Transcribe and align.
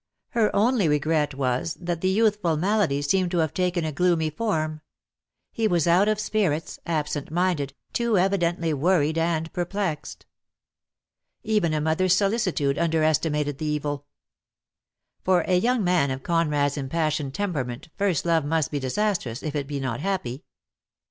Her 0.29 0.49
only 0.55 0.87
regret 0.87 1.35
was 1.35 1.75
that 1.75 2.01
the 2.01 2.09
youthful 2.09 2.57
malady 2.57 3.03
seemed 3.03 3.29
to 3.29 3.37
have 3.37 3.53
taken 3.53 3.85
a 3.85 3.91
gloomy 3.91 4.31
form; 4.31 4.81
he 5.51 5.67
was 5.67 5.85
out 5.85 6.07
of 6.07 6.19
spirits, 6.19 6.79
absent 6.87 7.29
minded, 7.29 7.75
too 7.93 8.17
evidently 8.17 8.73
worried 8.73 9.19
and 9.19 9.53
perplexed. 9.53 10.25
Even 11.43 11.71
a 11.71 11.79
mother's 11.79 12.15
solicitude 12.15 12.79
under 12.79 13.03
estimated 13.03 13.59
the 13.59 13.67
evil. 13.67 14.07
For 15.23 15.41
a 15.41 15.59
young 15.59 15.83
man 15.83 16.09
of 16.09 16.23
Conrad's 16.23 16.77
impassioned 16.77 17.35
temperament 17.35 17.89
first 17.95 18.25
love 18.25 18.43
must 18.43 18.71
be 18.71 18.79
disastrous 18.79 19.43
if 19.43 19.55
it 19.55 19.67
be 19.67 19.79
not 19.79 19.99
happy. 19.99 20.43